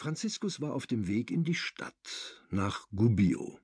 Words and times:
Franziskus 0.00 0.60
war 0.60 0.74
auf 0.74 0.86
dem 0.86 1.08
Weg 1.08 1.32
in 1.32 1.42
die 1.42 1.56
Stadt, 1.56 1.92
nach 2.50 2.86
Gubbio. 2.94 3.58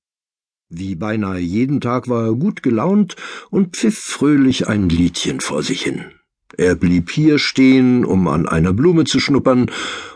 Wie 0.68 0.97
beinahe 0.97 1.39
jeden 1.39 1.81
Tag 1.81 2.08
war 2.08 2.25
er 2.26 2.34
gut 2.34 2.65
gelaunt 2.65 3.15
und 3.50 3.76
pfiff 3.76 3.97
fröhlich 3.97 4.67
ein 4.67 4.89
Liedchen 4.89 5.39
vor 5.39 5.62
sich 5.62 5.83
hin. 5.83 6.10
Er 6.57 6.75
blieb 6.75 7.12
hier 7.12 7.39
stehen, 7.39 8.05
um 8.05 8.27
an 8.27 8.48
einer 8.48 8.73
Blume 8.73 9.05
zu 9.05 9.20
schnuppern, 9.20 9.70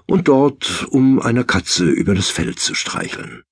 und 0.08 0.26
dort, 0.26 0.88
um 0.90 1.22
einer 1.22 1.44
Katze 1.44 1.88
über 1.88 2.16
das 2.16 2.30
Feld 2.30 2.58
zu 2.58 2.74
streicheln. 2.74 3.44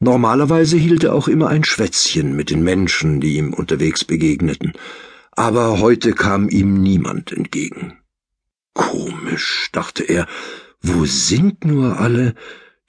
Normalerweise 0.00 0.76
hielt 0.76 1.04
er 1.04 1.14
auch 1.14 1.28
immer 1.28 1.50
ein 1.50 1.62
Schwätzchen 1.62 2.34
mit 2.34 2.50
den 2.50 2.64
Menschen, 2.64 3.20
die 3.20 3.36
ihm 3.36 3.54
unterwegs 3.54 4.04
begegneten, 4.04 4.72
aber 5.30 5.78
heute 5.78 6.14
kam 6.14 6.48
ihm 6.48 6.82
niemand 6.82 7.30
entgegen. 7.30 7.96
Komisch, 8.74 9.68
dachte 9.70 10.02
er, 10.02 10.26
wo 10.88 11.04
sind 11.04 11.64
nur 11.64 11.98
alle? 11.98 12.34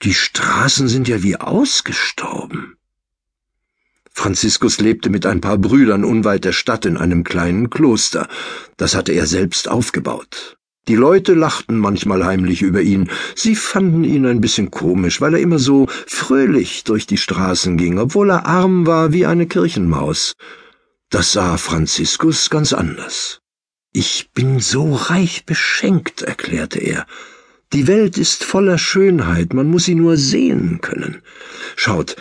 Die 0.02 0.14
Straßen 0.14 0.88
sind 0.88 1.08
ja 1.08 1.22
wie 1.22 1.36
ausgestorben. 1.36 2.76
Franziskus 4.12 4.78
lebte 4.80 5.10
mit 5.10 5.26
ein 5.26 5.40
paar 5.40 5.58
Brüdern 5.58 6.04
unweit 6.04 6.44
der 6.44 6.52
Stadt 6.52 6.86
in 6.86 6.96
einem 6.96 7.24
kleinen 7.24 7.70
Kloster. 7.70 8.28
Das 8.76 8.94
hatte 8.94 9.12
er 9.12 9.26
selbst 9.26 9.68
aufgebaut. 9.68 10.56
Die 10.88 10.96
Leute 10.96 11.34
lachten 11.34 11.78
manchmal 11.78 12.24
heimlich 12.24 12.62
über 12.62 12.80
ihn. 12.80 13.10
Sie 13.34 13.54
fanden 13.54 14.04
ihn 14.04 14.26
ein 14.26 14.40
bisschen 14.40 14.70
komisch, 14.70 15.20
weil 15.20 15.34
er 15.34 15.40
immer 15.40 15.58
so 15.58 15.86
fröhlich 16.06 16.84
durch 16.84 17.06
die 17.06 17.18
Straßen 17.18 17.76
ging, 17.76 17.98
obwohl 17.98 18.30
er 18.30 18.46
arm 18.46 18.86
war 18.86 19.12
wie 19.12 19.26
eine 19.26 19.46
Kirchenmaus. 19.46 20.34
Das 21.10 21.32
sah 21.32 21.56
Franziskus 21.56 22.48
ganz 22.48 22.72
anders. 22.72 23.40
Ich 23.92 24.30
bin 24.32 24.60
so 24.60 24.94
reich 24.94 25.44
beschenkt, 25.46 26.22
erklärte 26.22 26.78
er. 26.78 27.06
Die 27.74 27.86
Welt 27.86 28.16
ist 28.16 28.44
voller 28.44 28.78
Schönheit, 28.78 29.52
man 29.52 29.68
muss 29.68 29.84
sie 29.84 29.94
nur 29.94 30.16
sehen 30.16 30.80
können. 30.80 31.20
Schaut, 31.76 32.16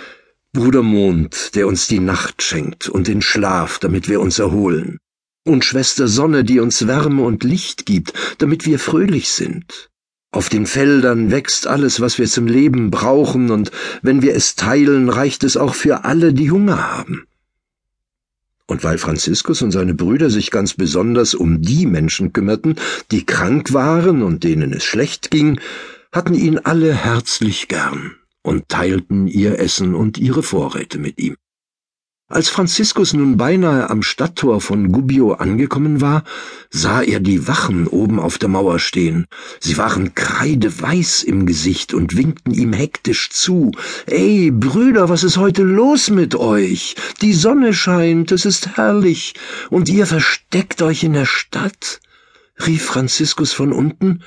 Bruder 0.51 0.83
Mond, 0.83 1.55
der 1.55 1.67
uns 1.67 1.87
die 1.87 1.99
Nacht 1.99 2.41
schenkt 2.41 2.89
und 2.89 3.07
den 3.07 3.21
Schlaf, 3.21 3.79
damit 3.79 4.09
wir 4.09 4.19
uns 4.19 4.39
erholen. 4.39 4.97
Und 5.45 5.63
Schwester 5.63 6.09
Sonne, 6.09 6.43
die 6.43 6.59
uns 6.59 6.85
Wärme 6.85 7.21
und 7.23 7.45
Licht 7.45 7.85
gibt, 7.85 8.13
damit 8.39 8.65
wir 8.65 8.77
fröhlich 8.77 9.29
sind. 9.29 9.89
Auf 10.31 10.49
den 10.49 10.65
Feldern 10.65 11.31
wächst 11.31 11.65
alles, 11.65 12.01
was 12.01 12.17
wir 12.17 12.27
zum 12.27 12.47
Leben 12.47 12.91
brauchen, 12.91 13.49
und 13.49 13.71
wenn 14.01 14.21
wir 14.21 14.35
es 14.35 14.55
teilen, 14.55 15.07
reicht 15.07 15.45
es 15.45 15.55
auch 15.55 15.75
für 15.75 16.03
alle, 16.03 16.33
die 16.33 16.51
Hunger 16.51 16.91
haben. 16.91 17.25
Und 18.67 18.83
weil 18.83 18.97
Franziskus 18.97 19.61
und 19.61 19.71
seine 19.71 19.93
Brüder 19.93 20.29
sich 20.29 20.51
ganz 20.51 20.73
besonders 20.73 21.33
um 21.33 21.61
die 21.61 21.85
Menschen 21.85 22.33
kümmerten, 22.33 22.75
die 23.11 23.25
krank 23.25 23.73
waren 23.73 24.21
und 24.21 24.43
denen 24.43 24.73
es 24.73 24.83
schlecht 24.83 25.31
ging, 25.31 25.59
hatten 26.11 26.33
ihn 26.33 26.59
alle 26.59 26.93
herzlich 26.93 27.69
gern 27.69 28.15
und 28.43 28.67
teilten 28.69 29.27
ihr 29.27 29.59
Essen 29.59 29.95
und 29.95 30.17
ihre 30.17 30.43
Vorräte 30.43 30.99
mit 30.99 31.17
ihm. 31.19 31.35
Als 32.29 32.49
Franziskus 32.49 33.13
nun 33.13 33.37
beinahe 33.37 33.89
am 33.89 34.03
Stadttor 34.03 34.59
von 34.59 34.91
Gubbio 34.91 35.35
angekommen 35.35 36.01
war, 36.01 36.25
sah 36.69 37.01
er 37.01 37.21
die 37.21 37.47
Wachen 37.47 37.87
oben 37.87 38.19
auf 38.19 38.37
der 38.37 38.49
Mauer 38.49 38.79
stehen. 38.79 39.27
Sie 39.61 39.77
waren 39.77 40.13
kreideweiß 40.13 41.23
im 41.23 41.45
Gesicht 41.45 41.93
und 41.93 42.17
winkten 42.17 42.51
ihm 42.51 42.73
hektisch 42.73 43.29
zu. 43.29 43.71
Ey, 44.07 44.51
Brüder, 44.51 45.07
was 45.07 45.23
ist 45.23 45.37
heute 45.37 45.63
los 45.63 46.09
mit 46.09 46.35
euch? 46.35 46.97
Die 47.21 47.33
Sonne 47.33 47.73
scheint, 47.73 48.33
es 48.33 48.43
ist 48.43 48.75
herrlich, 48.75 49.33
und 49.69 49.87
ihr 49.87 50.05
versteckt 50.05 50.81
euch 50.81 51.05
in 51.05 51.13
der 51.13 51.25
Stadt? 51.25 52.01
rief 52.59 52.83
Franziskus 52.83 53.53
von 53.53 53.71
unten. 53.71 54.21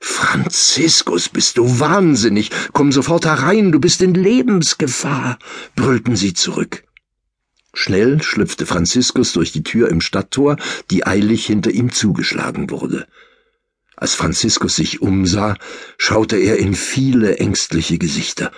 Franziskus, 0.00 1.30
bist 1.30 1.56
du 1.56 1.80
wahnsinnig? 1.80 2.50
Komm 2.74 2.92
sofort 2.92 3.24
herein, 3.24 3.72
du 3.72 3.80
bist 3.80 4.02
in 4.02 4.12
Lebensgefahr, 4.12 5.38
brüllten 5.76 6.14
sie 6.14 6.34
zurück. 6.34 6.84
Schnell 7.74 8.22
schlüpfte 8.22 8.66
Franziskus 8.66 9.32
durch 9.32 9.52
die 9.52 9.62
Tür 9.62 9.88
im 9.88 10.00
Stadttor, 10.00 10.56
die 10.90 11.06
eilig 11.06 11.46
hinter 11.46 11.70
ihm 11.70 11.92
zugeschlagen 11.92 12.70
wurde. 12.70 13.06
Als 13.96 14.14
Franziskus 14.14 14.76
sich 14.76 15.02
umsah, 15.02 15.56
schaute 15.96 16.36
er 16.36 16.58
in 16.58 16.74
viele 16.74 17.38
ängstliche 17.38 17.98
Gesichter. 17.98 18.52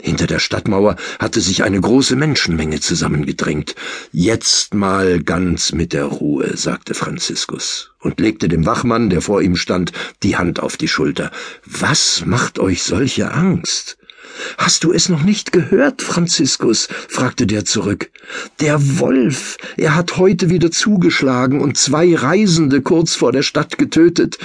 Hinter 0.00 0.26
der 0.26 0.38
Stadtmauer 0.38 0.96
hatte 1.18 1.40
sich 1.40 1.64
eine 1.64 1.80
große 1.80 2.16
Menschenmenge 2.16 2.80
zusammengedrängt. 2.80 3.74
Jetzt 4.12 4.74
mal 4.74 5.22
ganz 5.22 5.72
mit 5.72 5.94
der 5.94 6.04
Ruhe, 6.04 6.56
sagte 6.56 6.92
Franziskus 6.92 7.92
und 8.00 8.20
legte 8.20 8.48
dem 8.48 8.66
Wachmann, 8.66 9.08
der 9.08 9.22
vor 9.22 9.40
ihm 9.40 9.56
stand, 9.56 9.92
die 10.22 10.36
Hand 10.36 10.60
auf 10.60 10.76
die 10.76 10.88
Schulter. 10.88 11.30
Was 11.64 12.24
macht 12.26 12.58
euch 12.58 12.82
solche 12.82 13.32
Angst? 13.32 13.96
Hast 14.58 14.84
du 14.84 14.92
es 14.92 15.08
noch 15.08 15.22
nicht 15.22 15.52
gehört, 15.52 16.02
Franziskus? 16.02 16.88
fragte 17.08 17.46
der 17.46 17.64
zurück. 17.64 18.10
Der 18.60 18.98
Wolf, 18.98 19.56
er 19.76 19.94
hat 19.94 20.16
heute 20.16 20.50
wieder 20.50 20.70
zugeschlagen 20.70 21.60
und 21.60 21.76
zwei 21.76 22.14
Reisende 22.14 22.82
kurz 22.82 23.14
vor 23.14 23.32
der 23.32 23.42
Stadt 23.42 23.78
getötet. 23.78 24.38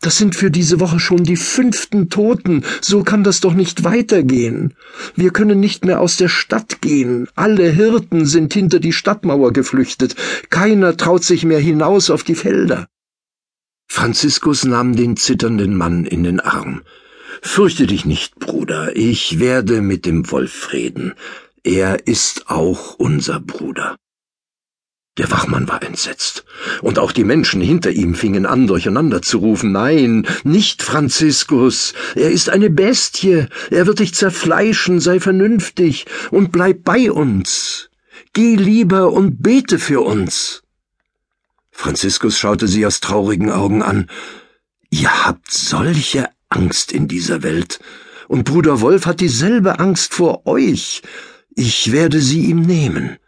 Das 0.00 0.18
sind 0.18 0.36
für 0.36 0.50
diese 0.50 0.78
Woche 0.80 1.00
schon 1.00 1.24
die 1.24 1.36
fünften 1.36 2.10
Toten. 2.10 2.64
So 2.80 3.02
kann 3.02 3.24
das 3.24 3.40
doch 3.40 3.54
nicht 3.54 3.84
weitergehen. 3.84 4.74
Wir 5.14 5.30
können 5.30 5.58
nicht 5.58 5.84
mehr 5.84 6.00
aus 6.00 6.16
der 6.16 6.28
Stadt 6.28 6.80
gehen. 6.80 7.28
Alle 7.34 7.70
Hirten 7.70 8.26
sind 8.26 8.52
hinter 8.54 8.78
die 8.78 8.92
Stadtmauer 8.92 9.52
geflüchtet. 9.52 10.14
Keiner 10.50 10.96
traut 10.96 11.24
sich 11.24 11.44
mehr 11.44 11.60
hinaus 11.60 12.10
auf 12.10 12.22
die 12.22 12.34
Felder. 12.34 12.88
Franziskus 13.88 14.64
nahm 14.64 14.96
den 14.96 15.16
zitternden 15.16 15.74
Mann 15.74 16.04
in 16.04 16.22
den 16.24 16.40
Arm. 16.40 16.82
Fürchte 17.42 17.86
dich 17.86 18.04
nicht, 18.04 18.38
Bruder, 18.38 18.96
ich 18.96 19.38
werde 19.38 19.80
mit 19.80 20.06
dem 20.06 20.30
Wolf 20.30 20.72
reden. 20.72 21.14
Er 21.64 22.06
ist 22.06 22.48
auch 22.48 22.94
unser 22.94 23.40
Bruder. 23.40 23.96
Der 25.18 25.30
Wachmann 25.30 25.66
war 25.66 25.82
entsetzt, 25.82 26.44
und 26.82 26.98
auch 26.98 27.10
die 27.10 27.24
Menschen 27.24 27.62
hinter 27.62 27.90
ihm 27.90 28.14
fingen 28.14 28.44
an, 28.44 28.66
durcheinander 28.66 29.22
zu 29.22 29.38
rufen 29.38 29.72
Nein, 29.72 30.26
nicht 30.44 30.82
Franziskus, 30.82 31.94
er 32.14 32.30
ist 32.30 32.50
eine 32.50 32.68
Bestie, 32.68 33.46
er 33.70 33.86
wird 33.86 34.00
dich 34.00 34.14
zerfleischen, 34.14 35.00
sei 35.00 35.18
vernünftig 35.18 36.04
und 36.30 36.52
bleib 36.52 36.84
bei 36.84 37.10
uns. 37.10 37.88
Geh 38.34 38.56
lieber 38.56 39.10
und 39.10 39.42
bete 39.42 39.78
für 39.78 40.02
uns. 40.02 40.62
Franziskus 41.70 42.38
schaute 42.38 42.68
sie 42.68 42.84
aus 42.84 43.00
traurigen 43.00 43.50
Augen 43.50 43.82
an. 43.82 44.10
Ihr 44.90 45.26
habt 45.26 45.52
solche 45.52 46.28
Angst 46.48 46.92
in 46.92 47.08
dieser 47.08 47.42
Welt, 47.42 47.80
und 48.28 48.44
Bruder 48.44 48.80
Wolf 48.80 49.06
hat 49.06 49.20
dieselbe 49.20 49.78
Angst 49.78 50.14
vor 50.14 50.46
euch. 50.46 51.02
Ich 51.54 51.92
werde 51.92 52.20
sie 52.20 52.46
ihm 52.46 52.62
nehmen. 52.62 53.18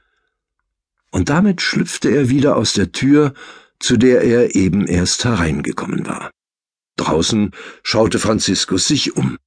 Und 1.10 1.28
damit 1.28 1.62
schlüpfte 1.62 2.10
er 2.10 2.28
wieder 2.28 2.56
aus 2.56 2.72
der 2.72 2.92
Tür, 2.92 3.32
zu 3.78 3.96
der 3.96 4.22
er 4.22 4.54
eben 4.54 4.86
erst 4.86 5.24
hereingekommen 5.24 6.06
war. 6.06 6.30
Draußen 6.96 7.52
schaute 7.82 8.18
Franziskus 8.18 8.88
sich 8.88 9.16
um. 9.16 9.38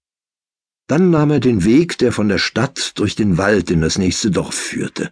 Dann 0.88 1.12
nahm 1.12 1.32
er 1.32 1.40
den 1.40 1.64
Weg, 1.64 1.98
der 1.98 2.12
von 2.12 2.30
der 2.30 2.38
Stadt 2.38 2.94
durch 2.96 3.16
den 3.16 3.38
Wald 3.38 3.72
in 3.72 3.82
das 3.82 3.98
nächste 3.98 4.32
Dorf 4.32 4.56
führte. 4.56 5.10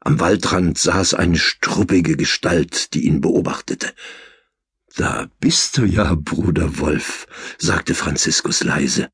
Am 0.00 0.20
Waldrand 0.20 0.78
saß 0.78 1.14
eine 1.14 1.38
struppige 1.38 2.16
Gestalt, 2.16 2.94
die 2.94 3.06
ihn 3.06 3.20
beobachtete. 3.20 3.92
Da 4.98 5.28
bist 5.38 5.78
du 5.78 5.84
ja, 5.84 6.16
Bruder 6.16 6.80
Wolf, 6.80 7.28
sagte 7.56 7.94
Franziskus 7.94 8.64
leise. 8.64 9.08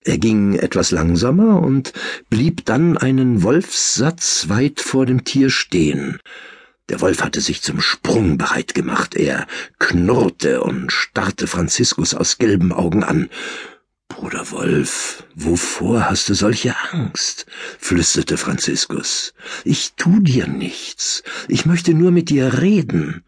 Er 0.00 0.16
ging 0.16 0.54
etwas 0.54 0.92
langsamer 0.92 1.60
und 1.60 1.92
blieb 2.30 2.64
dann 2.64 2.96
einen 2.96 3.42
Wolfssatz 3.42 4.48
weit 4.48 4.80
vor 4.80 5.04
dem 5.04 5.24
Tier 5.24 5.50
stehen. 5.50 6.20
Der 6.88 7.02
Wolf 7.02 7.22
hatte 7.22 7.42
sich 7.42 7.60
zum 7.60 7.82
Sprung 7.82 8.38
bereit 8.38 8.72
gemacht. 8.74 9.14
Er 9.14 9.46
knurrte 9.78 10.62
und 10.62 10.90
starrte 10.90 11.46
Franziskus 11.46 12.14
aus 12.14 12.38
gelben 12.38 12.72
Augen 12.72 13.04
an. 13.04 13.28
Bruder 14.08 14.50
Wolf, 14.52 15.24
wovor 15.34 16.08
hast 16.08 16.30
du 16.30 16.34
solche 16.34 16.74
Angst? 16.92 17.44
flüsterte 17.78 18.38
Franziskus. 18.38 19.34
Ich 19.64 19.92
tu 19.96 20.18
dir 20.18 20.46
nichts. 20.46 21.22
Ich 21.46 21.66
möchte 21.66 21.92
nur 21.92 22.10
mit 22.10 22.30
dir 22.30 22.62
reden. 22.62 23.22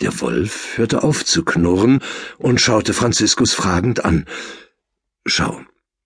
Der 0.00 0.20
Wolf 0.20 0.76
hörte 0.76 1.02
auf 1.02 1.24
zu 1.24 1.42
knurren 1.42 2.00
und 2.36 2.60
schaute 2.60 2.92
Franziskus 2.92 3.54
fragend 3.54 4.04
an. 4.04 4.26
Schau, 5.24 5.62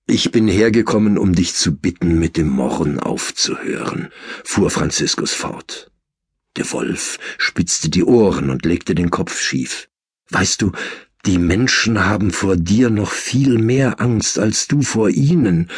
ich 0.07 0.31
bin 0.31 0.47
hergekommen, 0.47 1.19
um 1.19 1.35
dich 1.35 1.55
zu 1.55 1.77
bitten, 1.77 2.19
mit 2.19 2.37
dem 2.37 2.49
Murren 2.49 3.01
aufzuhören, 3.01 4.11
fuhr 4.45 4.71
Franziskus 4.71 5.33
fort. 5.33 5.91
Der 6.57 6.71
Wolf 6.71 7.19
spitzte 7.37 7.91
die 7.91 8.05
Ohren 8.05 8.51
und 8.51 8.65
legte 8.65 8.95
den 8.95 9.11
Kopf 9.11 9.41
schief. 9.41 9.89
Weißt 10.29 10.63
du, 10.63 10.71
die 11.27 11.39
Menschen 11.39 12.05
haben 12.05 12.31
vor 12.31 12.57
dir 12.57 12.91
noch 12.91 13.11
viel 13.11 13.59
mehr 13.59 14.01
Angst 14.01 14.39
als 14.39 14.69
du 14.69 14.83
vor 14.83 15.11
ihnen. 15.11 15.69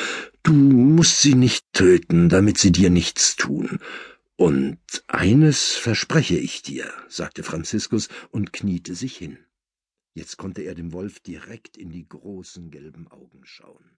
Du 0.43 0.53
musst 0.53 1.20
sie 1.23 1.35
nicht 1.35 1.64
töten, 1.73 2.29
damit 2.29 2.59
sie 2.59 2.73
dir 2.73 2.91
nichts 2.91 3.37
tun. 3.37 3.81
Und 4.43 5.05
eines 5.06 5.77
verspreche 5.77 6.37
ich 6.37 6.62
dir, 6.62 6.93
sagte 7.06 7.44
Franziskus 7.44 8.09
und 8.33 8.53
kniete 8.53 8.97
sich 8.97 9.17
hin. 9.17 9.39
Jetzt 10.15 10.37
konnte 10.37 10.62
er 10.62 10.75
dem 10.75 10.93
Wolf 10.93 11.21
direkt 11.21 11.77
in 11.77 11.91
die 11.91 12.09
großen 12.09 12.73
gelben 12.73 13.06
Augen 13.06 13.43
schauen. 13.44 13.97